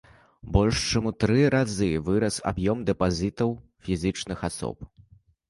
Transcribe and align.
Больш 0.53 0.77
чым 0.91 1.03
у 1.09 1.11
тры 1.23 1.41
разы 1.55 1.89
вырас 2.07 2.39
аб'ём 2.53 2.77
дэпазітаў 2.89 3.55
фізічных 3.85 4.39
асоб. 4.51 4.91